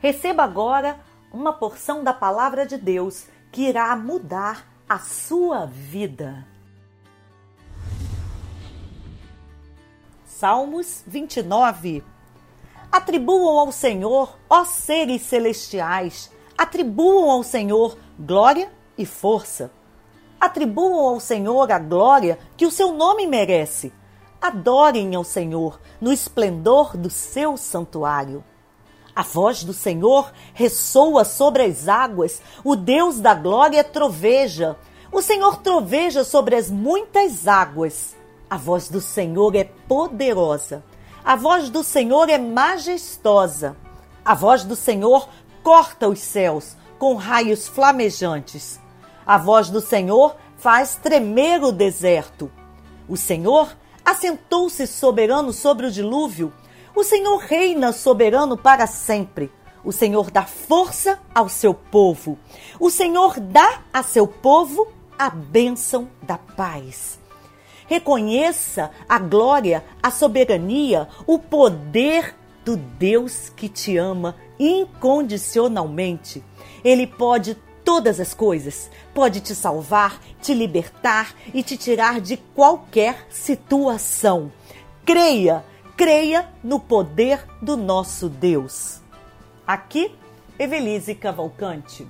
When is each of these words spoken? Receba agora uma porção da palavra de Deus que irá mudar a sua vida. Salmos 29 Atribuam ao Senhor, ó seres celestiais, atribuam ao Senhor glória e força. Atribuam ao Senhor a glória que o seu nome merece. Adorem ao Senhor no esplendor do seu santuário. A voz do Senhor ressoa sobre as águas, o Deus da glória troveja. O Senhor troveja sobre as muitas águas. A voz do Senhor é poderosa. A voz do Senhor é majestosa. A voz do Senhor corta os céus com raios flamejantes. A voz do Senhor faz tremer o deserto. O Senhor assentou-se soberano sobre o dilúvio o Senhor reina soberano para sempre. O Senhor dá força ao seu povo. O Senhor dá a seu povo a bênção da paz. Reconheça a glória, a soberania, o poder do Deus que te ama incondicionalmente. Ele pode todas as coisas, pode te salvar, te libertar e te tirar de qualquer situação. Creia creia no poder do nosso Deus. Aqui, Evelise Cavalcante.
Receba 0.00 0.42
agora 0.42 0.98
uma 1.30 1.52
porção 1.52 2.02
da 2.02 2.14
palavra 2.14 2.64
de 2.64 2.78
Deus 2.78 3.26
que 3.52 3.68
irá 3.68 3.94
mudar 3.94 4.66
a 4.88 4.98
sua 4.98 5.66
vida. 5.66 6.46
Salmos 10.24 11.04
29 11.06 12.02
Atribuam 12.90 13.58
ao 13.58 13.70
Senhor, 13.70 14.38
ó 14.48 14.64
seres 14.64 15.20
celestiais, 15.20 16.32
atribuam 16.56 17.30
ao 17.30 17.42
Senhor 17.42 17.98
glória 18.18 18.72
e 18.96 19.04
força. 19.04 19.70
Atribuam 20.40 21.08
ao 21.08 21.20
Senhor 21.20 21.70
a 21.70 21.78
glória 21.78 22.38
que 22.56 22.64
o 22.64 22.70
seu 22.70 22.94
nome 22.94 23.26
merece. 23.26 23.92
Adorem 24.40 25.14
ao 25.14 25.24
Senhor 25.24 25.78
no 26.00 26.10
esplendor 26.10 26.96
do 26.96 27.10
seu 27.10 27.58
santuário. 27.58 28.42
A 29.14 29.22
voz 29.22 29.64
do 29.64 29.72
Senhor 29.72 30.32
ressoa 30.54 31.24
sobre 31.24 31.64
as 31.64 31.88
águas, 31.88 32.40
o 32.64 32.76
Deus 32.76 33.18
da 33.18 33.34
glória 33.34 33.82
troveja. 33.82 34.76
O 35.12 35.20
Senhor 35.20 35.56
troveja 35.58 36.22
sobre 36.22 36.54
as 36.54 36.70
muitas 36.70 37.48
águas. 37.48 38.14
A 38.48 38.56
voz 38.56 38.88
do 38.88 39.00
Senhor 39.00 39.54
é 39.56 39.64
poderosa. 39.64 40.84
A 41.24 41.36
voz 41.36 41.68
do 41.68 41.82
Senhor 41.82 42.28
é 42.30 42.38
majestosa. 42.38 43.76
A 44.24 44.34
voz 44.34 44.64
do 44.64 44.76
Senhor 44.76 45.28
corta 45.62 46.08
os 46.08 46.20
céus 46.20 46.76
com 46.98 47.14
raios 47.14 47.66
flamejantes. 47.66 48.80
A 49.26 49.36
voz 49.38 49.70
do 49.70 49.80
Senhor 49.80 50.36
faz 50.56 50.96
tremer 50.96 51.62
o 51.62 51.72
deserto. 51.72 52.50
O 53.08 53.16
Senhor 53.16 53.76
assentou-se 54.04 54.86
soberano 54.86 55.52
sobre 55.52 55.86
o 55.86 55.90
dilúvio 55.90 56.52
o 56.94 57.04
Senhor 57.04 57.38
reina 57.38 57.92
soberano 57.92 58.56
para 58.56 58.86
sempre. 58.86 59.50
O 59.84 59.92
Senhor 59.92 60.30
dá 60.30 60.42
força 60.42 61.18
ao 61.34 61.48
seu 61.48 61.72
povo. 61.72 62.38
O 62.78 62.90
Senhor 62.90 63.40
dá 63.40 63.80
a 63.92 64.02
seu 64.02 64.26
povo 64.26 64.86
a 65.18 65.30
bênção 65.30 66.08
da 66.22 66.36
paz. 66.36 67.18
Reconheça 67.86 68.90
a 69.08 69.18
glória, 69.18 69.84
a 70.02 70.10
soberania, 70.10 71.08
o 71.26 71.38
poder 71.38 72.34
do 72.64 72.76
Deus 72.76 73.48
que 73.48 73.68
te 73.68 73.96
ama 73.96 74.36
incondicionalmente. 74.58 76.44
Ele 76.84 77.06
pode 77.06 77.56
todas 77.84 78.20
as 78.20 78.32
coisas, 78.32 78.90
pode 79.12 79.40
te 79.40 79.54
salvar, 79.54 80.20
te 80.40 80.54
libertar 80.54 81.34
e 81.52 81.62
te 81.62 81.76
tirar 81.76 82.20
de 82.20 82.36
qualquer 82.36 83.26
situação. 83.28 84.52
Creia 85.04 85.64
creia 86.00 86.48
no 86.64 86.80
poder 86.80 87.46
do 87.60 87.76
nosso 87.76 88.30
Deus. 88.30 89.02
Aqui, 89.66 90.10
Evelise 90.58 91.14
Cavalcante. 91.14 92.08